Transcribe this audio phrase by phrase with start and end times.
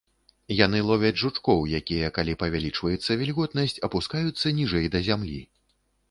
[0.59, 5.37] Яны ловяць жучкоў, якія, калі павялічваецца вільготнасць, апускаюцца ніжэй да зямлі.